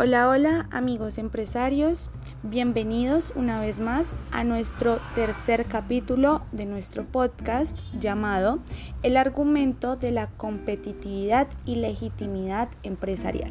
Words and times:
Hola, 0.00 0.28
hola 0.28 0.68
amigos 0.70 1.18
empresarios, 1.18 2.10
bienvenidos 2.44 3.32
una 3.34 3.60
vez 3.60 3.80
más 3.80 4.14
a 4.30 4.44
nuestro 4.44 5.00
tercer 5.16 5.64
capítulo 5.64 6.42
de 6.52 6.66
nuestro 6.66 7.04
podcast 7.04 7.76
llamado 7.98 8.60
El 9.02 9.16
argumento 9.16 9.96
de 9.96 10.12
la 10.12 10.28
competitividad 10.28 11.48
y 11.64 11.74
legitimidad 11.74 12.68
empresarial. 12.84 13.50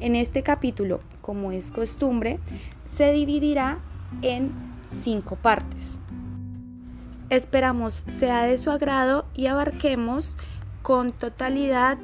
En 0.00 0.16
este 0.16 0.42
capítulo, 0.42 1.02
como 1.20 1.52
es 1.52 1.70
costumbre, 1.70 2.40
se 2.84 3.12
dividirá 3.12 3.78
en 4.22 4.50
cinco 4.88 5.36
partes. 5.36 6.00
Esperamos 7.28 7.94
sea 7.94 8.42
de 8.42 8.58
su 8.58 8.72
agrado 8.72 9.24
y 9.34 9.46
abarquemos 9.46 10.36
con 10.82 11.12
totalidad 11.12 11.96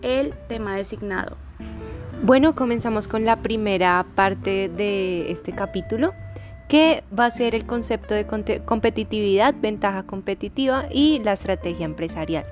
el 0.00 0.32
tema 0.48 0.74
designado. 0.74 1.49
Bueno, 2.22 2.54
comenzamos 2.54 3.08
con 3.08 3.24
la 3.24 3.36
primera 3.36 4.04
parte 4.14 4.68
de 4.68 5.30
este 5.30 5.52
capítulo, 5.52 6.12
que 6.68 7.02
va 7.18 7.24
a 7.24 7.30
ser 7.30 7.54
el 7.54 7.64
concepto 7.64 8.14
de 8.14 8.26
competitividad, 8.64 9.54
ventaja 9.58 10.02
competitiva 10.02 10.84
y 10.92 11.20
la 11.20 11.32
estrategia 11.32 11.86
empresarial. 11.86 12.44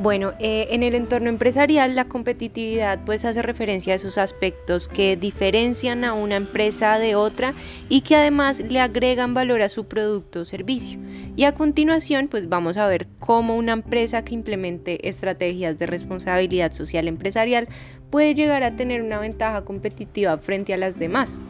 Bueno, 0.00 0.32
eh, 0.38 0.68
en 0.70 0.82
el 0.82 0.94
entorno 0.94 1.28
empresarial 1.28 1.94
la 1.94 2.06
competitividad 2.06 3.04
pues 3.04 3.26
hace 3.26 3.42
referencia 3.42 3.92
a 3.92 3.96
esos 3.96 4.16
aspectos 4.16 4.88
que 4.88 5.14
diferencian 5.14 6.04
a 6.04 6.14
una 6.14 6.36
empresa 6.36 6.98
de 6.98 7.16
otra 7.16 7.52
y 7.90 8.00
que 8.00 8.16
además 8.16 8.60
le 8.60 8.80
agregan 8.80 9.34
valor 9.34 9.60
a 9.60 9.68
su 9.68 9.88
producto 9.88 10.40
o 10.40 10.44
servicio. 10.46 10.98
Y 11.36 11.44
a 11.44 11.52
continuación 11.52 12.28
pues 12.28 12.48
vamos 12.48 12.78
a 12.78 12.88
ver 12.88 13.08
cómo 13.18 13.58
una 13.58 13.72
empresa 13.72 14.24
que 14.24 14.32
implemente 14.32 15.06
estrategias 15.06 15.78
de 15.78 15.86
responsabilidad 15.86 16.72
social 16.72 17.06
empresarial 17.06 17.68
puede 18.08 18.32
llegar 18.32 18.62
a 18.62 18.76
tener 18.76 19.02
una 19.02 19.18
ventaja 19.18 19.66
competitiva 19.66 20.38
frente 20.38 20.72
a 20.72 20.78
las 20.78 20.98
demás. 20.98 21.42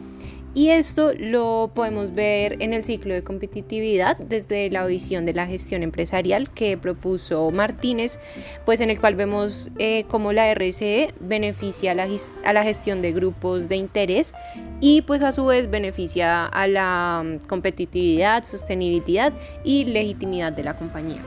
Y 0.53 0.69
esto 0.69 1.13
lo 1.17 1.71
podemos 1.73 2.13
ver 2.13 2.57
en 2.59 2.73
el 2.73 2.83
ciclo 2.83 3.13
de 3.13 3.23
competitividad 3.23 4.17
desde 4.17 4.69
la 4.69 4.85
visión 4.85 5.25
de 5.25 5.33
la 5.33 5.47
gestión 5.47 5.81
empresarial 5.81 6.51
que 6.51 6.77
propuso 6.77 7.51
Martínez, 7.51 8.19
pues 8.65 8.81
en 8.81 8.89
el 8.89 8.99
cual 8.99 9.15
vemos 9.15 9.69
eh, 9.79 10.03
cómo 10.09 10.33
la 10.33 10.53
RCE 10.53 11.13
beneficia 11.21 11.91
a 11.91 11.95
la, 11.95 12.07
a 12.43 12.53
la 12.53 12.63
gestión 12.63 13.01
de 13.01 13.13
grupos 13.13 13.69
de 13.69 13.77
interés 13.77 14.33
y 14.81 15.03
pues 15.03 15.21
a 15.21 15.31
su 15.31 15.45
vez 15.45 15.69
beneficia 15.69 16.47
a 16.47 16.67
la 16.67 17.23
mm, 17.23 17.47
competitividad, 17.47 18.43
sostenibilidad 18.43 19.31
y 19.63 19.85
legitimidad 19.85 20.51
de 20.51 20.63
la 20.63 20.75
compañía. 20.75 21.21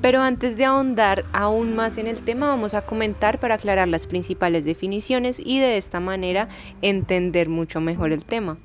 Pero 0.00 0.20
antes 0.20 0.56
de 0.56 0.64
ahondar 0.64 1.24
aún 1.32 1.74
más 1.74 1.98
en 1.98 2.06
el 2.06 2.22
tema, 2.22 2.48
vamos 2.48 2.74
a 2.74 2.82
comentar 2.82 3.40
para 3.40 3.56
aclarar 3.56 3.88
las 3.88 4.06
principales 4.06 4.64
definiciones 4.64 5.40
y 5.44 5.58
de 5.58 5.76
esta 5.76 5.98
manera 5.98 6.48
entender 6.82 7.48
mucho 7.48 7.80
mejor 7.80 8.12
el 8.12 8.24
tema. 8.24 8.58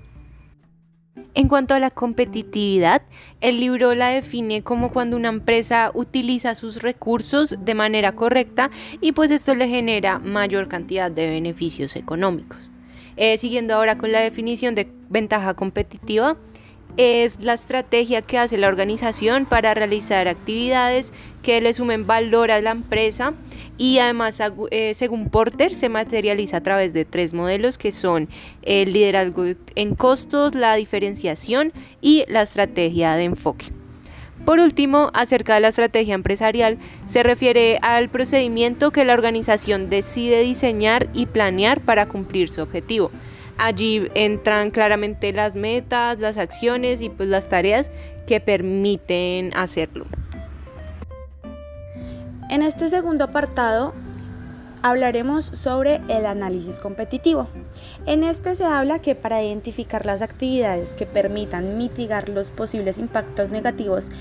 En 1.36 1.48
cuanto 1.48 1.73
a 1.73 1.80
la 1.80 1.90
competitividad, 1.90 3.02
el 3.42 3.59
libro 3.59 3.95
la 3.95 4.09
define 4.09 4.62
como 4.62 4.92
cuando 4.92 5.17
una 5.17 5.30
empresa 5.30 5.90
utiliza 5.95 6.53
sus 6.53 6.84
recursos 6.84 7.56
de 7.59 7.73
manera 7.73 8.12
correcta 8.12 8.70
y 9.02 9.14
pues 9.14 9.31
esto 9.31 9.56
le 9.56 9.68
genera 9.68 10.20
mayor 10.20 10.68
cantidad 10.68 11.09
de 11.09 11.28
beneficios 11.28 11.95
económicos. 11.95 12.70
Eh, 13.16 13.38
siguiendo 13.38 13.75
ahora 13.75 13.97
con 13.97 14.12
la 14.12 14.22
definición 14.22 14.75
de 14.75 14.92
ventaja 15.09 15.53
competitiva, 15.56 16.38
es 16.98 17.40
la 17.42 17.54
estrategia 17.54 18.22
que 18.22 18.38
hace 18.38 18.58
la 18.58 18.68
organización 18.68 19.46
para 19.46 19.74
realizar 19.74 20.28
actividades 20.28 21.14
que 21.42 21.59
le 21.62 21.74
sumen 21.74 22.06
valor 22.06 22.52
a 22.52 22.62
la 22.62 22.72
empresa 22.72 23.34
y 23.78 24.00
además 24.00 24.42
eh, 24.72 24.94
según 24.94 25.30
Porter 25.30 25.74
se 25.74 25.90
materializa 25.90 26.58
a 26.58 26.62
través 26.62 26.94
de 26.94 27.06
tres 27.06 27.34
modelos 27.34 27.78
que 27.78 27.92
son 27.92 28.30
el 28.62 28.94
liderazgo 28.94 29.46
en 29.76 29.96
costos, 29.96 30.56
la 30.56 30.76
diferenciación 30.76 31.74
y 32.02 32.26
la 32.28 32.44
estrategia 32.44 33.16
de 33.16 33.24
enfoque. 33.24 33.68
Por 34.46 34.59
último, 34.59 35.09
acerca 35.14 35.56
de 35.56 35.62
la 35.62 35.70
estrategia 35.70 36.16
empresarial, 36.16 36.78
se 37.06 37.24
refiere 37.24 37.80
al 37.82 38.09
procedimiento 38.09 38.92
que 38.92 39.06
la 39.06 39.14
organización 39.14 39.90
decide 39.90 40.42
diseñar 40.42 41.08
y 41.14 41.28
planear 41.28 41.80
para 41.80 42.08
cumplir 42.08 42.50
su 42.50 42.62
objetivo. 42.62 43.09
Allí 43.58 44.09
entran 44.16 44.72
claramente 44.72 45.31
las 45.31 45.56
metas, 45.56 46.19
las 46.19 46.38
acciones 46.38 47.02
y 47.02 47.09
pues 47.09 47.30
las 47.30 47.47
tareas 47.47 47.91
que 48.25 48.40
permiten 48.40 49.56
hacerlo. 49.56 50.06
En 52.50 52.62
este 52.62 52.90
segundo 52.90 53.24
apartado 53.24 53.94
hablaremos 54.84 55.46
sobre 55.46 56.02
el 56.09 56.25
análisis 56.25 56.80
competitivo. 56.80 57.47
En 58.06 58.24
este 58.24 58.53
se 58.56 58.66
habla 58.66 59.00
que 59.00 59.16
para 59.16 59.41
identificar 59.41 60.06
las 60.06 60.22
actividades 60.22 60.94
que 60.94 61.06
permitan 61.06 61.78
mitigar 61.78 62.30
los 62.30 62.52
posibles 62.52 62.97
impactos 62.97 63.50
negativos 63.52 64.12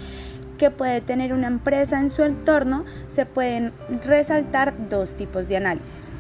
que 0.58 0.70
puede 0.70 1.00
tener 1.00 1.32
una 1.32 1.48
empresa 1.48 1.98
en 1.98 2.08
su 2.08 2.22
entorno, 2.22 2.84
se 3.08 3.26
pueden 3.26 3.72
resaltar 4.06 4.88
dos 4.88 5.16
tipos 5.16 5.48
de 5.48 5.56
análisis. 5.56 6.12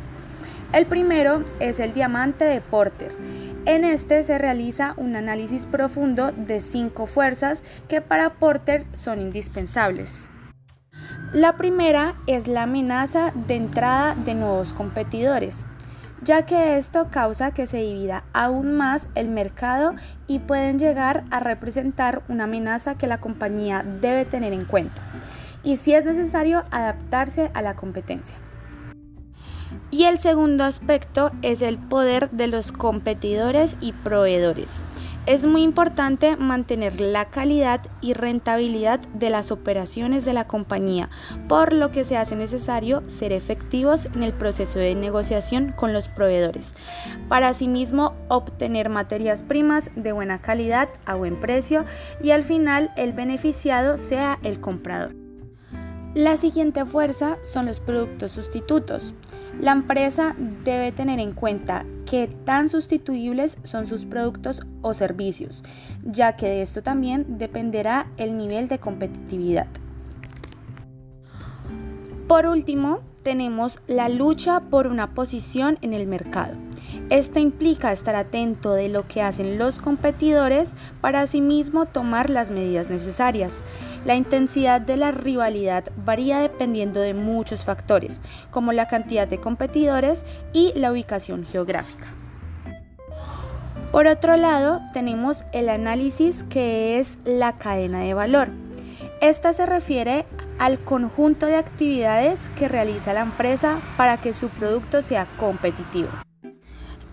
El 0.72 0.86
primero 0.86 1.44
es 1.60 1.80
el 1.80 1.92
diamante 1.92 2.46
de 2.46 2.62
Porter. 2.62 3.12
En 3.66 3.84
este 3.84 4.22
se 4.22 4.38
realiza 4.38 4.94
un 4.96 5.16
análisis 5.16 5.66
profundo 5.66 6.32
de 6.32 6.60
cinco 6.60 7.04
fuerzas 7.04 7.62
que 7.88 8.00
para 8.00 8.34
Porter 8.34 8.86
son 8.94 9.20
indispensables. 9.20 10.30
La 11.34 11.56
primera 11.56 12.14
es 12.26 12.48
la 12.48 12.62
amenaza 12.62 13.32
de 13.46 13.56
entrada 13.56 14.14
de 14.14 14.34
nuevos 14.34 14.72
competidores, 14.72 15.66
ya 16.22 16.46
que 16.46 16.78
esto 16.78 17.08
causa 17.10 17.52
que 17.52 17.66
se 17.66 17.78
divida 17.78 18.24
aún 18.32 18.74
más 18.74 19.10
el 19.14 19.28
mercado 19.28 19.94
y 20.26 20.38
pueden 20.38 20.78
llegar 20.78 21.24
a 21.30 21.38
representar 21.40 22.22
una 22.28 22.44
amenaza 22.44 22.96
que 22.96 23.06
la 23.06 23.20
compañía 23.20 23.84
debe 24.00 24.24
tener 24.24 24.54
en 24.54 24.64
cuenta 24.64 25.02
y 25.62 25.76
si 25.76 25.94
es 25.94 26.04
necesario 26.04 26.64
adaptarse 26.70 27.50
a 27.54 27.62
la 27.62 27.76
competencia. 27.76 28.36
Y 29.92 30.04
el 30.04 30.18
segundo 30.18 30.64
aspecto 30.64 31.30
es 31.42 31.60
el 31.60 31.76
poder 31.76 32.30
de 32.30 32.46
los 32.46 32.72
competidores 32.72 33.76
y 33.82 33.92
proveedores. 33.92 34.82
Es 35.26 35.44
muy 35.44 35.62
importante 35.62 36.34
mantener 36.36 36.98
la 36.98 37.26
calidad 37.26 37.82
y 38.00 38.14
rentabilidad 38.14 39.00
de 39.00 39.28
las 39.28 39.52
operaciones 39.52 40.24
de 40.24 40.32
la 40.32 40.48
compañía, 40.48 41.10
por 41.46 41.74
lo 41.74 41.92
que 41.92 42.04
se 42.04 42.16
hace 42.16 42.34
necesario 42.36 43.02
ser 43.06 43.32
efectivos 43.32 44.06
en 44.06 44.22
el 44.22 44.32
proceso 44.32 44.78
de 44.78 44.94
negociación 44.94 45.72
con 45.72 45.92
los 45.92 46.08
proveedores, 46.08 46.74
para 47.28 47.48
asimismo 47.48 48.14
obtener 48.28 48.88
materias 48.88 49.42
primas 49.42 49.90
de 49.94 50.12
buena 50.12 50.40
calidad 50.40 50.88
a 51.04 51.16
buen 51.16 51.38
precio 51.38 51.84
y 52.22 52.30
al 52.30 52.44
final 52.44 52.90
el 52.96 53.12
beneficiado 53.12 53.98
sea 53.98 54.38
el 54.42 54.58
comprador. 54.58 55.21
La 56.14 56.36
siguiente 56.36 56.84
fuerza 56.84 57.38
son 57.42 57.64
los 57.64 57.80
productos 57.80 58.32
sustitutos. 58.32 59.14
La 59.58 59.72
empresa 59.72 60.36
debe 60.62 60.92
tener 60.92 61.18
en 61.18 61.32
cuenta 61.32 61.86
qué 62.04 62.28
tan 62.44 62.68
sustituibles 62.68 63.56
son 63.62 63.86
sus 63.86 64.04
productos 64.04 64.60
o 64.82 64.92
servicios, 64.92 65.64
ya 66.02 66.36
que 66.36 66.48
de 66.48 66.62
esto 66.62 66.82
también 66.82 67.38
dependerá 67.38 68.10
el 68.18 68.36
nivel 68.36 68.68
de 68.68 68.78
competitividad. 68.78 69.66
Por 72.28 72.44
último, 72.44 73.00
tenemos 73.22 73.80
la 73.86 74.08
lucha 74.08 74.60
por 74.60 74.86
una 74.86 75.14
posición 75.14 75.78
en 75.82 75.92
el 75.92 76.06
mercado. 76.06 76.54
Esto 77.10 77.38
implica 77.38 77.92
estar 77.92 78.14
atento 78.14 78.72
de 78.72 78.88
lo 78.88 79.06
que 79.06 79.22
hacen 79.22 79.58
los 79.58 79.78
competidores 79.78 80.74
para 81.00 81.20
asimismo 81.20 81.86
tomar 81.86 82.30
las 82.30 82.50
medidas 82.50 82.90
necesarias. 82.90 83.62
La 84.04 84.16
intensidad 84.16 84.80
de 84.80 84.96
la 84.96 85.12
rivalidad 85.12 85.84
varía 86.04 86.40
dependiendo 86.40 87.00
de 87.00 87.14
muchos 87.14 87.64
factores, 87.64 88.22
como 88.50 88.72
la 88.72 88.88
cantidad 88.88 89.28
de 89.28 89.38
competidores 89.38 90.24
y 90.52 90.72
la 90.74 90.90
ubicación 90.90 91.44
geográfica. 91.44 92.06
Por 93.92 94.06
otro 94.06 94.36
lado, 94.36 94.80
tenemos 94.94 95.44
el 95.52 95.68
análisis 95.68 96.44
que 96.44 96.98
es 96.98 97.18
la 97.24 97.58
cadena 97.58 98.00
de 98.00 98.14
valor. 98.14 98.48
Esta 99.20 99.52
se 99.52 99.66
refiere 99.66 100.24
al 100.62 100.78
conjunto 100.78 101.46
de 101.46 101.56
actividades 101.56 102.48
que 102.56 102.68
realiza 102.68 103.12
la 103.12 103.22
empresa 103.22 103.80
para 103.96 104.16
que 104.16 104.32
su 104.32 104.48
producto 104.48 105.02
sea 105.02 105.26
competitivo. 105.36 106.08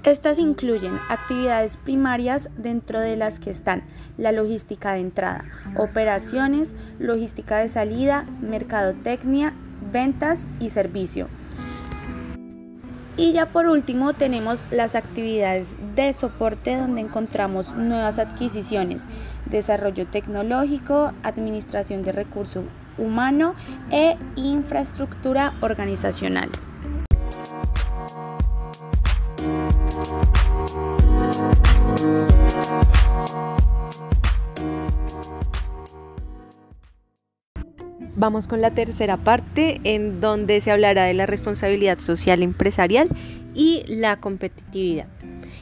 Estas 0.03 0.37
incluyen 0.37 0.99
actividades 1.09 1.77
primarias 1.77 2.51
dentro 2.57 2.99
de 2.99 3.15
las 3.15 3.39
que 3.39 3.49
están 3.49 3.81
la 4.17 4.31
logística 4.31 4.93
de 4.93 4.99
entrada, 4.99 5.45
operaciones, 5.77 6.75
logística 6.99 7.57
de 7.57 7.69
salida, 7.69 8.23
mercadotecnia, 8.39 9.55
ventas 9.91 10.47
y 10.59 10.69
servicio. 10.69 11.27
Y 13.17 13.33
ya 13.33 13.47
por 13.47 13.65
último 13.65 14.13
tenemos 14.13 14.67
las 14.69 14.93
actividades 14.93 15.75
de 15.95 16.13
soporte 16.13 16.77
donde 16.77 17.01
encontramos 17.01 17.73
nuevas 17.73 18.19
adquisiciones, 18.19 19.07
desarrollo 19.47 20.05
tecnológico, 20.05 21.13
administración 21.23 22.03
de 22.03 22.11
recurso 22.11 22.63
humano 22.99 23.55
e 23.91 24.15
infraestructura 24.35 25.53
organizacional. 25.61 26.49
Vamos 38.15 38.49
con 38.49 38.59
la 38.59 38.71
tercera 38.71 39.15
parte 39.15 39.79
en 39.85 40.19
donde 40.19 40.59
se 40.59 40.71
hablará 40.71 41.05
de 41.05 41.13
la 41.13 41.25
responsabilidad 41.25 41.99
social 41.99 42.43
empresarial 42.43 43.07
y 43.55 43.85
la 43.87 44.17
competitividad. 44.17 45.07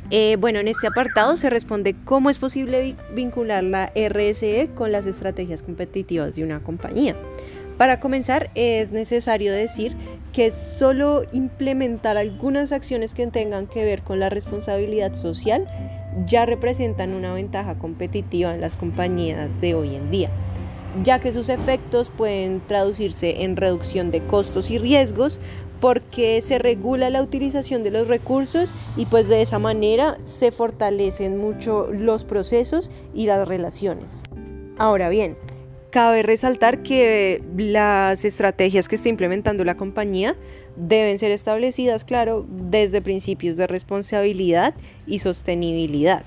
Eh, 0.09 0.37
bueno, 0.39 0.59
en 0.59 0.69
este 0.69 0.87
apartado 0.87 1.35
se 1.35 1.49
responde 1.49 1.93
cómo 2.05 2.29
es 2.29 2.37
posible 2.37 2.95
vincular 3.13 3.61
la 3.63 3.91
RSE 3.93 4.69
con 4.73 4.93
las 4.93 5.05
estrategias 5.05 5.61
competitivas 5.61 6.37
de 6.37 6.45
una 6.45 6.63
compañía. 6.63 7.15
Para 7.77 7.99
comenzar, 7.99 8.49
es 8.55 8.93
necesario 8.93 9.51
decir 9.51 9.95
que 10.31 10.49
solo 10.49 11.23
implementar 11.33 12.15
algunas 12.15 12.71
acciones 12.71 13.13
que 13.13 13.27
tengan 13.27 13.67
que 13.67 13.83
ver 13.83 14.01
con 14.01 14.19
la 14.19 14.29
responsabilidad 14.29 15.13
social 15.13 15.67
ya 16.25 16.45
representan 16.45 17.13
una 17.13 17.33
ventaja 17.33 17.77
competitiva 17.77 18.53
en 18.53 18.61
las 18.61 18.77
compañías 18.77 19.59
de 19.59 19.75
hoy 19.75 19.95
en 19.95 20.09
día, 20.09 20.31
ya 21.03 21.19
que 21.19 21.33
sus 21.33 21.49
efectos 21.49 22.09
pueden 22.09 22.61
traducirse 22.65 23.43
en 23.43 23.57
reducción 23.57 24.09
de 24.09 24.23
costos 24.23 24.71
y 24.71 24.77
riesgos 24.77 25.39
porque 25.79 26.41
se 26.41 26.59
regula 26.59 27.09
la 27.09 27.21
utilización 27.21 27.83
de 27.83 27.91
los 27.91 28.07
recursos 28.07 28.73
y 28.95 29.05
pues 29.05 29.27
de 29.27 29.41
esa 29.41 29.59
manera 29.59 30.17
se 30.23 30.51
fortalecen 30.51 31.37
mucho 31.37 31.91
los 31.91 32.23
procesos 32.23 32.91
y 33.13 33.25
las 33.25 33.47
relaciones. 33.47 34.23
Ahora 34.77 35.09
bien, 35.09 35.37
cabe 35.91 36.23
resaltar 36.23 36.83
que 36.83 37.43
las 37.57 38.25
estrategias 38.25 38.87
que 38.87 38.95
está 38.95 39.09
implementando 39.09 39.63
la 39.63 39.75
compañía 39.75 40.35
deben 40.75 41.17
ser 41.17 41.31
establecidas, 41.31 42.05
claro, 42.05 42.45
desde 42.49 43.01
principios 43.01 43.57
de 43.57 43.67
responsabilidad 43.67 44.75
y 45.07 45.19
sostenibilidad. 45.19 46.23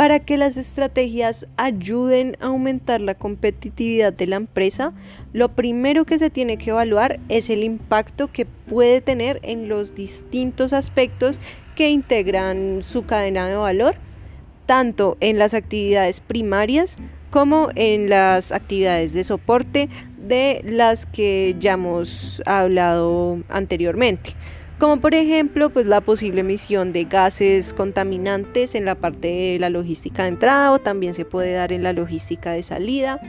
Para 0.00 0.18
que 0.18 0.38
las 0.38 0.56
estrategias 0.56 1.46
ayuden 1.58 2.34
a 2.40 2.46
aumentar 2.46 3.02
la 3.02 3.14
competitividad 3.14 4.14
de 4.14 4.28
la 4.28 4.36
empresa, 4.36 4.94
lo 5.34 5.54
primero 5.54 6.06
que 6.06 6.18
se 6.18 6.30
tiene 6.30 6.56
que 6.56 6.70
evaluar 6.70 7.20
es 7.28 7.50
el 7.50 7.62
impacto 7.62 8.32
que 8.32 8.46
puede 8.46 9.02
tener 9.02 9.40
en 9.42 9.68
los 9.68 9.94
distintos 9.94 10.72
aspectos 10.72 11.38
que 11.76 11.90
integran 11.90 12.82
su 12.82 13.04
cadena 13.04 13.46
de 13.46 13.56
valor, 13.56 13.94
tanto 14.64 15.18
en 15.20 15.38
las 15.38 15.52
actividades 15.52 16.20
primarias 16.20 16.96
como 17.28 17.68
en 17.74 18.08
las 18.08 18.52
actividades 18.52 19.12
de 19.12 19.22
soporte 19.22 19.90
de 20.16 20.62
las 20.64 21.04
que 21.04 21.56
ya 21.60 21.74
hemos 21.74 22.42
hablado 22.46 23.42
anteriormente 23.50 24.30
como 24.80 24.98
por 24.98 25.14
ejemplo 25.14 25.68
pues 25.68 25.84
la 25.84 26.00
posible 26.00 26.40
emisión 26.40 26.92
de 26.92 27.04
gases 27.04 27.74
contaminantes 27.74 28.74
en 28.74 28.86
la 28.86 28.94
parte 28.94 29.28
de 29.28 29.58
la 29.60 29.68
logística 29.68 30.22
de 30.22 30.30
entrada 30.30 30.72
o 30.72 30.78
también 30.78 31.12
se 31.12 31.26
puede 31.26 31.52
dar 31.52 31.70
en 31.70 31.82
la 31.82 31.92
logística 31.92 32.52
de 32.52 32.62
salida. 32.62 33.20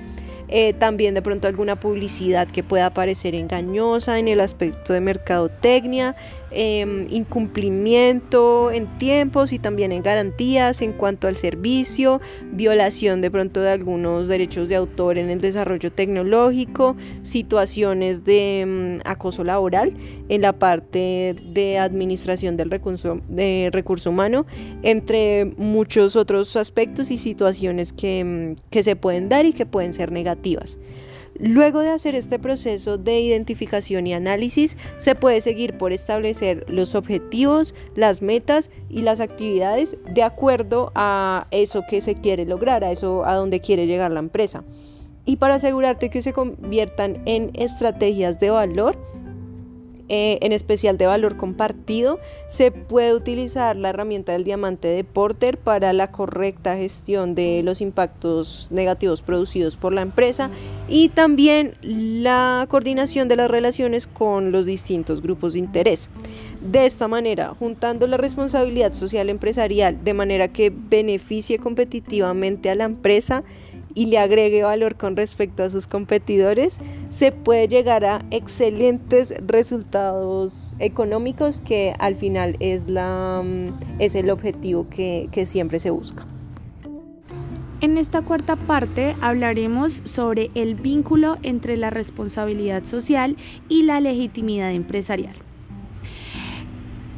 Eh, 0.47 0.73
también 0.73 1.13
de 1.13 1.21
pronto 1.21 1.47
alguna 1.47 1.77
publicidad 1.77 2.47
que 2.47 2.63
pueda 2.63 2.93
parecer 2.93 3.35
engañosa 3.35 4.17
en 4.17 4.27
el 4.27 4.39
aspecto 4.39 4.93
de 4.93 5.01
mercadotecnia, 5.01 6.15
Em, 6.53 7.07
incumplimiento 7.09 8.71
en 8.71 8.85
tiempos 8.97 9.53
y 9.53 9.59
también 9.59 9.93
en 9.93 10.03
garantías 10.03 10.81
en 10.81 10.91
cuanto 10.91 11.29
al 11.29 11.37
servicio, 11.37 12.19
violación 12.51 13.21
de 13.21 13.31
pronto 13.31 13.61
de 13.61 13.69
algunos 13.69 14.27
derechos 14.27 14.67
de 14.67 14.75
autor 14.75 15.17
en 15.17 15.29
el 15.29 15.39
desarrollo 15.39 15.93
tecnológico, 15.93 16.97
situaciones 17.23 18.25
de 18.25 18.61
em, 18.61 18.99
acoso 19.05 19.45
laboral 19.45 19.93
en 20.27 20.41
la 20.41 20.51
parte 20.51 21.37
de 21.53 21.79
administración 21.79 22.57
del 22.57 22.69
recurso, 22.69 23.21
de 23.29 23.69
recurso 23.71 24.09
humano, 24.09 24.45
entre 24.83 25.45
muchos 25.55 26.17
otros 26.17 26.57
aspectos 26.57 27.11
y 27.11 27.17
situaciones 27.17 27.93
que, 27.93 28.19
em, 28.19 28.55
que 28.69 28.83
se 28.83 28.97
pueden 28.97 29.29
dar 29.29 29.45
y 29.45 29.53
que 29.53 29.65
pueden 29.65 29.93
ser 29.93 30.11
negativas. 30.11 30.77
Luego 31.43 31.79
de 31.79 31.89
hacer 31.89 32.13
este 32.13 32.37
proceso 32.37 32.99
de 32.99 33.19
identificación 33.19 34.05
y 34.05 34.13
análisis, 34.13 34.77
se 34.97 35.15
puede 35.15 35.41
seguir 35.41 35.75
por 35.75 35.91
establecer 35.91 36.63
los 36.69 36.93
objetivos, 36.93 37.73
las 37.95 38.21
metas 38.21 38.69
y 38.89 39.01
las 39.01 39.19
actividades 39.19 39.97
de 40.13 40.21
acuerdo 40.21 40.91
a 40.93 41.47
eso 41.49 41.81
que 41.89 41.99
se 41.99 42.13
quiere 42.13 42.45
lograr, 42.45 42.83
a 42.83 42.91
eso 42.91 43.25
a 43.25 43.33
donde 43.33 43.59
quiere 43.59 43.87
llegar 43.87 44.11
la 44.11 44.19
empresa. 44.19 44.63
Y 45.25 45.37
para 45.37 45.55
asegurarte 45.55 46.11
que 46.11 46.21
se 46.21 46.31
conviertan 46.31 47.23
en 47.25 47.49
estrategias 47.55 48.37
de 48.37 48.51
valor, 48.51 48.95
eh, 50.13 50.39
en 50.41 50.51
especial 50.51 50.97
de 50.97 51.05
valor 51.05 51.37
compartido, 51.37 52.19
se 52.45 52.69
puede 52.69 53.15
utilizar 53.15 53.77
la 53.77 53.91
herramienta 53.91 54.33
del 54.33 54.43
diamante 54.43 54.89
de 54.89 55.05
Porter 55.05 55.57
para 55.57 55.93
la 55.93 56.11
correcta 56.11 56.75
gestión 56.75 57.33
de 57.33 57.61
los 57.63 57.79
impactos 57.79 58.67
negativos 58.71 59.21
producidos 59.21 59.77
por 59.77 59.93
la 59.93 60.01
empresa 60.01 60.49
y 60.89 61.07
también 61.07 61.77
la 61.81 62.67
coordinación 62.69 63.29
de 63.29 63.37
las 63.37 63.49
relaciones 63.49 64.05
con 64.05 64.51
los 64.51 64.65
distintos 64.65 65.21
grupos 65.21 65.53
de 65.53 65.59
interés. 65.59 66.09
De 66.59 66.85
esta 66.85 67.07
manera, 67.07 67.55
juntando 67.57 68.05
la 68.05 68.17
responsabilidad 68.17 68.91
social 68.91 69.29
empresarial 69.29 70.03
de 70.03 70.13
manera 70.13 70.49
que 70.49 70.73
beneficie 70.75 71.57
competitivamente 71.57 72.69
a 72.69 72.75
la 72.75 72.83
empresa, 72.83 73.45
y 73.95 74.07
le 74.07 74.17
agregue 74.17 74.63
valor 74.63 74.95
con 74.95 75.15
respecto 75.15 75.63
a 75.63 75.69
sus 75.69 75.87
competidores, 75.87 76.79
se 77.09 77.31
puede 77.31 77.67
llegar 77.67 78.05
a 78.05 78.21
excelentes 78.31 79.33
resultados 79.45 80.75
económicos 80.79 81.61
que 81.61 81.93
al 81.99 82.15
final 82.15 82.55
es, 82.59 82.89
la, 82.89 83.41
mm, 83.43 83.99
es 83.99 84.15
el 84.15 84.29
objetivo 84.29 84.87
que, 84.89 85.27
que 85.31 85.45
siempre 85.45 85.79
se 85.79 85.89
busca. 85.89 86.25
En 87.81 87.97
esta 87.97 88.21
cuarta 88.21 88.55
parte 88.55 89.15
hablaremos 89.21 90.03
sobre 90.05 90.51
el 90.53 90.75
vínculo 90.75 91.37
entre 91.41 91.77
la 91.77 91.89
responsabilidad 91.89 92.85
social 92.85 93.35
y 93.69 93.83
la 93.83 93.99
legitimidad 93.99 94.71
empresarial. 94.71 95.35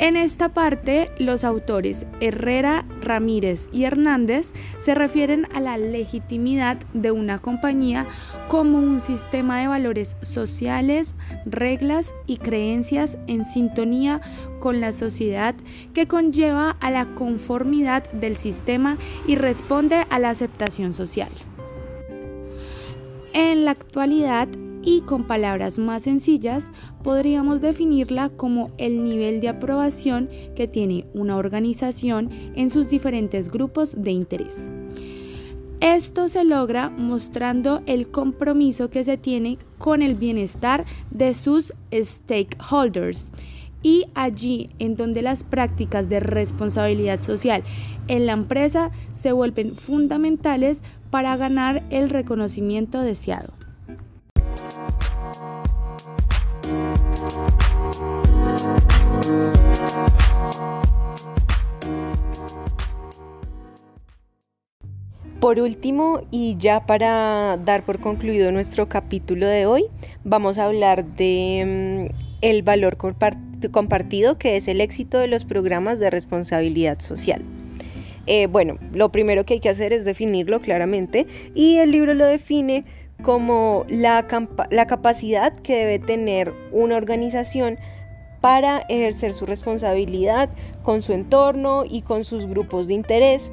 En 0.03 0.17
esta 0.17 0.49
parte, 0.49 1.09
los 1.17 1.45
autores 1.45 2.05
Herrera, 2.19 2.85
Ramírez 2.99 3.69
y 3.71 3.85
Hernández 3.85 4.51
se 4.79 4.95
refieren 4.95 5.47
a 5.53 5.61
la 5.61 5.77
legitimidad 5.77 6.77
de 6.93 7.11
una 7.11 7.39
compañía 7.39 8.05
como 8.49 8.79
un 8.79 8.99
sistema 8.99 9.61
de 9.61 9.69
valores 9.69 10.17
sociales, 10.19 11.15
reglas 11.45 12.13
y 12.27 12.35
creencias 12.35 13.17
en 13.27 13.45
sintonía 13.45 14.19
con 14.59 14.81
la 14.81 14.91
sociedad 14.91 15.55
que 15.93 16.05
conlleva 16.05 16.71
a 16.81 16.91
la 16.91 17.05
conformidad 17.15 18.03
del 18.11 18.35
sistema 18.35 18.97
y 19.25 19.35
responde 19.35 20.05
a 20.09 20.19
la 20.19 20.31
aceptación 20.31 20.91
social. 20.91 21.31
En 23.31 23.63
la 23.63 23.71
actualidad, 23.71 24.49
y 24.83 25.01
con 25.01 25.25
palabras 25.25 25.79
más 25.79 26.03
sencillas 26.03 26.69
podríamos 27.03 27.61
definirla 27.61 28.29
como 28.29 28.71
el 28.77 29.03
nivel 29.03 29.39
de 29.39 29.49
aprobación 29.49 30.29
que 30.55 30.67
tiene 30.67 31.05
una 31.13 31.37
organización 31.37 32.29
en 32.55 32.69
sus 32.69 32.89
diferentes 32.89 33.49
grupos 33.49 33.95
de 34.01 34.11
interés. 34.11 34.69
Esto 35.79 36.29
se 36.29 36.45
logra 36.45 36.89
mostrando 36.89 37.81
el 37.87 38.09
compromiso 38.09 38.89
que 38.89 39.03
se 39.03 39.17
tiene 39.17 39.57
con 39.79 40.01
el 40.01 40.15
bienestar 40.15 40.85
de 41.11 41.33
sus 41.33 41.73
stakeholders 41.93 43.33
y 43.81 44.05
allí 44.15 44.69
en 44.79 44.95
donde 44.95 45.21
las 45.21 45.43
prácticas 45.43 46.07
de 46.07 46.21
responsabilidad 46.21 47.19
social 47.19 47.63
en 48.07 48.25
la 48.25 48.31
empresa 48.31 48.91
se 49.11 49.33
vuelven 49.33 49.75
fundamentales 49.75 50.83
para 51.09 51.35
ganar 51.35 51.83
el 51.89 52.09
reconocimiento 52.09 53.01
deseado. 53.01 53.53
Por 65.43 65.59
último, 65.59 66.21
y 66.31 66.55
ya 66.57 66.85
para 66.85 67.57
dar 67.57 67.83
por 67.83 67.99
concluido 67.99 68.53
nuestro 68.53 68.87
capítulo 68.87 69.45
de 69.45 69.65
hoy, 69.65 69.87
vamos 70.23 70.57
a 70.57 70.63
hablar 70.63 71.03
de 71.03 72.07
mm, 72.09 72.15
el 72.39 72.63
valor 72.63 72.95
compartido 72.95 74.37
que 74.37 74.55
es 74.55 74.69
el 74.69 74.79
éxito 74.79 75.19
de 75.19 75.27
los 75.27 75.43
programas 75.43 75.99
de 75.99 76.09
responsabilidad 76.11 77.01
social. 77.01 77.41
Eh, 78.25 78.47
bueno, 78.47 78.77
lo 78.93 79.11
primero 79.11 79.45
que 79.45 79.55
hay 79.55 79.59
que 79.59 79.67
hacer 79.67 79.91
es 79.91 80.05
definirlo 80.05 80.61
claramente 80.61 81.27
y 81.53 81.75
el 81.79 81.91
libro 81.91 82.13
lo 82.13 82.23
define 82.23 82.85
como 83.21 83.85
la, 83.89 84.25
la 84.71 84.87
capacidad 84.87 85.53
que 85.59 85.75
debe 85.75 85.99
tener 85.99 86.53
una 86.71 86.95
organización 86.95 87.77
para 88.39 88.79
ejercer 88.87 89.33
su 89.33 89.45
responsabilidad 89.45 90.49
con 90.83 91.01
su 91.01 91.11
entorno 91.11 91.83
y 91.85 92.01
con 92.01 92.23
sus 92.23 92.45
grupos 92.47 92.87
de 92.87 92.93
interés 92.93 93.51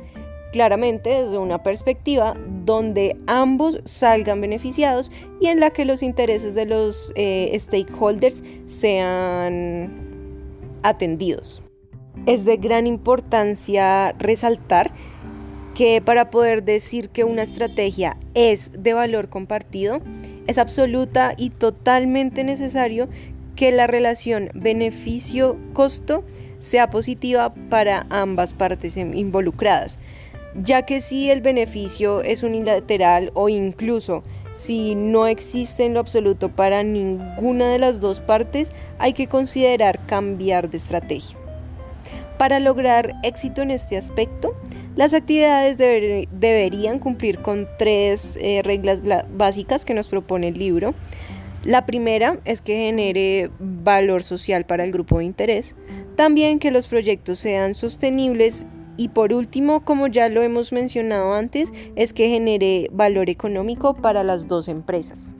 claramente 0.52 1.10
desde 1.10 1.38
una 1.38 1.62
perspectiva 1.62 2.34
donde 2.64 3.16
ambos 3.26 3.80
salgan 3.84 4.40
beneficiados 4.40 5.10
y 5.40 5.46
en 5.46 5.60
la 5.60 5.70
que 5.70 5.84
los 5.84 6.02
intereses 6.02 6.54
de 6.54 6.66
los 6.66 7.12
eh, 7.16 7.56
stakeholders 7.58 8.42
sean 8.66 9.94
atendidos. 10.82 11.62
Es 12.26 12.44
de 12.44 12.56
gran 12.56 12.86
importancia 12.86 14.12
resaltar 14.18 14.92
que 15.74 16.02
para 16.02 16.30
poder 16.30 16.64
decir 16.64 17.08
que 17.08 17.24
una 17.24 17.42
estrategia 17.42 18.16
es 18.34 18.70
de 18.82 18.92
valor 18.92 19.28
compartido, 19.28 20.00
Es 20.46 20.58
absoluta 20.58 21.34
y 21.36 21.50
totalmente 21.50 22.42
necesario 22.42 23.08
que 23.54 23.70
la 23.70 23.86
relación 23.86 24.50
beneficio-costo 24.54 26.24
sea 26.58 26.90
positiva 26.90 27.54
para 27.68 28.06
ambas 28.10 28.52
partes 28.52 28.96
involucradas, 28.96 30.00
ya 30.54 30.82
que 30.82 31.00
si 31.00 31.30
el 31.30 31.40
beneficio 31.40 32.22
es 32.22 32.42
unilateral 32.42 33.30
o 33.34 33.48
incluso 33.48 34.22
si 34.54 34.94
no 34.94 35.26
existe 35.26 35.84
en 35.84 35.94
lo 35.94 36.00
absoluto 36.00 36.48
para 36.48 36.82
ninguna 36.82 37.70
de 37.70 37.78
las 37.78 38.00
dos 38.00 38.20
partes, 38.20 38.72
hay 38.98 39.12
que 39.12 39.28
considerar 39.28 40.04
cambiar 40.06 40.68
de 40.68 40.76
estrategia. 40.76 41.38
Para 42.36 42.58
lograr 42.58 43.14
éxito 43.22 43.62
en 43.62 43.70
este 43.70 43.96
aspecto, 43.96 44.56
las 44.96 45.14
actividades 45.14 45.78
deberían 45.78 46.98
cumplir 46.98 47.40
con 47.42 47.68
tres 47.78 48.38
eh, 48.40 48.62
reglas 48.64 49.02
básicas 49.36 49.84
que 49.84 49.94
nos 49.94 50.08
propone 50.08 50.48
el 50.48 50.58
libro. 50.58 50.94
La 51.64 51.84
primera 51.84 52.38
es 52.46 52.62
que 52.62 52.74
genere 52.74 53.50
valor 53.58 54.22
social 54.22 54.64
para 54.64 54.84
el 54.84 54.92
grupo 54.92 55.18
de 55.18 55.26
interés, 55.26 55.76
también 56.16 56.58
que 56.58 56.70
los 56.70 56.86
proyectos 56.86 57.38
sean 57.38 57.74
sostenibles 57.74 58.66
y 59.00 59.08
por 59.08 59.32
último, 59.32 59.82
como 59.82 60.08
ya 60.08 60.28
lo 60.28 60.42
hemos 60.42 60.72
mencionado 60.72 61.32
antes, 61.32 61.72
es 61.96 62.12
que 62.12 62.28
genere 62.28 62.90
valor 62.92 63.30
económico 63.30 63.94
para 63.94 64.22
las 64.22 64.46
dos 64.46 64.68
empresas. 64.68 65.38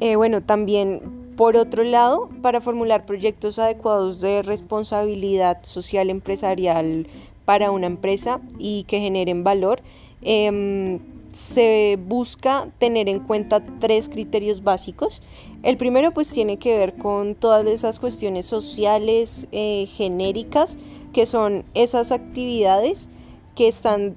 Eh, 0.00 0.16
bueno, 0.16 0.42
también 0.42 1.32
por 1.36 1.56
otro 1.56 1.84
lado, 1.84 2.28
para 2.42 2.60
formular 2.60 3.06
proyectos 3.06 3.60
adecuados 3.60 4.20
de 4.20 4.42
responsabilidad 4.42 5.58
social 5.62 6.10
empresarial 6.10 7.06
para 7.44 7.70
una 7.70 7.86
empresa 7.86 8.40
y 8.58 8.82
que 8.88 8.98
generen 8.98 9.44
valor, 9.44 9.80
em, 10.22 10.98
se 11.32 11.98
busca 12.06 12.68
tener 12.78 13.08
en 13.08 13.20
cuenta 13.20 13.62
tres 13.78 14.08
criterios 14.08 14.62
básicos. 14.64 15.22
El 15.62 15.76
primero 15.76 16.12
pues 16.12 16.30
tiene 16.30 16.56
que 16.58 16.76
ver 16.76 16.94
con 16.96 17.34
todas 17.34 17.66
esas 17.66 17.98
cuestiones 17.98 18.46
sociales 18.46 19.46
eh, 19.52 19.86
genéricas 19.86 20.78
que 21.12 21.26
son 21.26 21.64
esas 21.74 22.12
actividades 22.12 23.08
que 23.54 23.68
están 23.68 24.14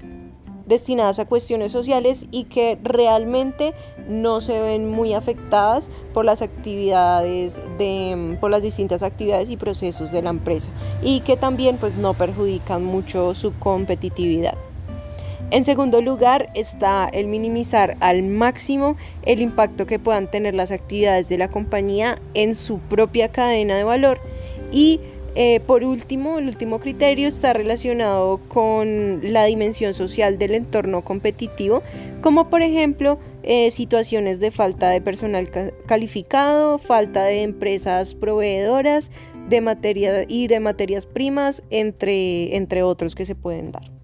destinadas 0.65 1.19
a 1.19 1.25
cuestiones 1.25 1.71
sociales 1.71 2.27
y 2.31 2.45
que 2.45 2.79
realmente 2.81 3.73
no 4.07 4.39
se 4.39 4.61
ven 4.61 4.89
muy 4.89 5.13
afectadas 5.13 5.91
por 6.13 6.23
las 6.23 6.41
actividades 6.41 7.59
de 7.77 8.37
por 8.39 8.51
las 8.51 8.61
distintas 8.61 9.03
actividades 9.03 9.51
y 9.51 9.57
procesos 9.57 10.11
de 10.11 10.21
la 10.21 10.29
empresa 10.29 10.71
y 11.01 11.21
que 11.21 11.35
también 11.35 11.77
pues 11.77 11.95
no 11.95 12.13
perjudican 12.13 12.85
mucho 12.85 13.33
su 13.33 13.53
competitividad. 13.59 14.57
En 15.51 15.65
segundo 15.65 16.01
lugar 16.01 16.49
está 16.55 17.09
el 17.11 17.27
minimizar 17.27 17.97
al 17.99 18.23
máximo 18.23 18.95
el 19.25 19.41
impacto 19.41 19.85
que 19.85 19.99
puedan 19.99 20.31
tener 20.31 20.55
las 20.55 20.71
actividades 20.71 21.27
de 21.27 21.37
la 21.37 21.49
compañía 21.49 22.17
en 22.33 22.55
su 22.55 22.79
propia 22.79 23.27
cadena 23.27 23.75
de 23.75 23.83
valor 23.83 24.21
y 24.71 25.01
eh, 25.35 25.61
por 25.61 25.83
último, 25.83 26.39
el 26.39 26.47
último 26.47 26.79
criterio 26.79 27.27
está 27.29 27.53
relacionado 27.53 28.39
con 28.49 29.21
la 29.23 29.45
dimensión 29.45 29.93
social 29.93 30.37
del 30.37 30.55
entorno 30.55 31.03
competitivo, 31.03 31.83
como 32.21 32.49
por 32.49 32.61
ejemplo 32.61 33.17
eh, 33.43 33.71
situaciones 33.71 34.41
de 34.41 34.51
falta 34.51 34.89
de 34.89 34.99
personal 34.99 35.49
calificado, 35.85 36.77
falta 36.77 37.23
de 37.23 37.43
empresas 37.43 38.13
proveedoras 38.13 39.11
de 39.47 39.61
materia 39.61 40.25
y 40.27 40.47
de 40.47 40.59
materias 40.59 41.05
primas, 41.05 41.63
entre, 41.69 42.55
entre 42.55 42.83
otros 42.83 43.15
que 43.15 43.25
se 43.25 43.35
pueden 43.35 43.71
dar. 43.71 44.00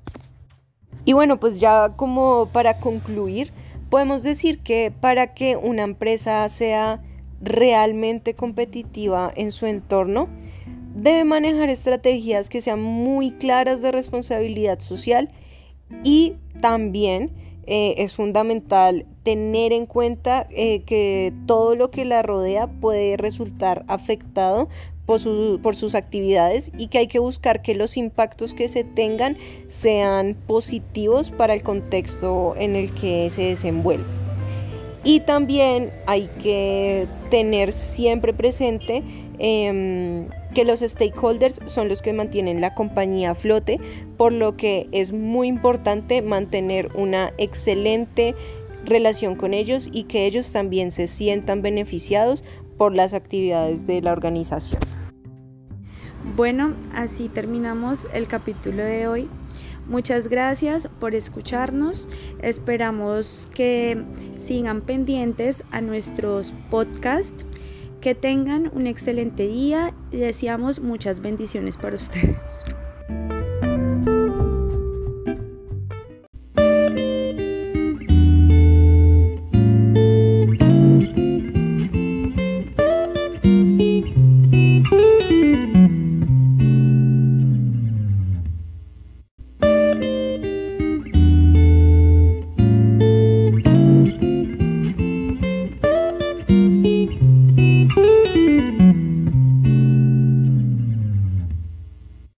Y 1.08 1.14
bueno, 1.14 1.40
pues 1.40 1.62
ya 1.62 1.94
como 1.96 2.50
para 2.52 2.82
concluir, 2.82 3.54
podemos 3.90 4.24
decir 4.24 4.60
que 4.60 4.92
para 4.92 5.34
que 5.34 5.56
una 5.56 5.84
empresa 5.84 6.50
sea 6.50 7.02
realmente 7.40 8.34
competitiva 8.34 9.32
en 9.38 9.54
su 9.54 9.68
entorno, 9.68 10.28
debe 10.96 11.24
manejar 11.24 11.70
estrategias 11.70 12.50
que 12.50 12.60
sean 12.60 12.82
muy 12.82 13.32
claras 13.32 13.82
de 13.82 13.94
responsabilidad 13.94 14.82
social 14.82 15.30
y 16.04 16.36
también 16.60 17.32
eh, 17.67 17.95
es 17.97 18.15
fundamental 18.15 19.05
tener 19.24 19.74
en 19.74 19.86
cuenta 19.86 20.47
eh, 20.51 20.83
que 20.83 21.33
todo 21.45 21.75
lo 21.75 21.91
que 21.91 22.05
la 22.05 22.21
rodea 22.21 22.67
puede 22.67 23.17
resultar 23.17 23.83
afectado 23.88 24.69
por, 25.05 25.21
por, 25.62 25.75
sus 25.75 25.93
actividades 25.93 26.71
y 26.77 26.88
que 26.88 27.00
hay 27.00 27.07
que 27.07 27.19
buscar 27.19 27.62
que 27.62 27.75
los 27.75 27.97
impactos 27.97 28.53
que 28.53 28.67
se 28.67 28.83
tengan 28.83 29.38
sean 29.67 30.36
positivos 30.47 31.31
para 31.31 31.53
el 31.53 31.63
contexto 31.63 32.55
en 32.57 32.75
el 32.75 32.91
que 32.93 33.29
se 33.29 33.43
desenvuelve. 33.43 34.05
Y 35.03 35.21
también 35.21 35.91
hay 36.05 36.27
que 36.41 37.07
tener 37.29 37.71
siempre 37.71 38.33
presente 38.33 39.03
em, 39.39 40.27
que 40.58 40.66
los 40.66 40.80
stakeholders 40.80 41.60
son 41.68 41.88
los 41.88 42.02
que 42.02 42.14
mantienen 42.14 42.62
la 42.62 42.74
compañía 42.74 43.30
a 43.30 43.36
flote, 43.36 43.80
por 44.18 44.34
lo 44.34 44.58
que 44.58 44.90
es 44.92 45.14
muy 45.14 45.48
importante 45.48 46.24
mantener 46.24 46.90
una 46.96 47.32
excelente 47.38 48.34
relación 48.84 49.36
con 49.36 49.54
ellos 49.54 49.88
y 49.94 50.06
que 50.06 50.26
ellos 50.26 50.52
también 50.52 50.90
se 50.90 51.06
sientan 51.06 51.62
beneficiados 51.62 52.44
por 52.76 52.96
las 52.96 53.14
actividades 53.14 53.86
de 53.86 54.02
la 54.02 54.12
organización. 54.14 54.82
Bueno, 56.36 56.74
así 56.92 57.30
terminamos 57.30 58.08
el 58.16 58.28
capítulo 58.28 58.84
de 58.84 59.08
hoy. 59.08 59.28
Muchas 59.86 60.28
gracias 60.28 60.90
por 61.00 61.14
escucharnos. 61.14 62.10
Esperamos 62.42 63.48
que 63.54 64.04
sigan 64.38 64.82
pendientes 64.82 65.64
a 65.70 65.82
nuestros 65.82 66.52
podcasts 66.72 67.46
que 68.08 68.16
tengan 68.16 68.72
un 68.74 68.88
excelente 68.88 69.46
día 69.46 69.94
y 70.14 70.16
deseamos 70.16 70.80
muchas 70.80 71.20
bendiciones 71.20 71.76
para 71.76 71.98
ustedes. 71.98 72.38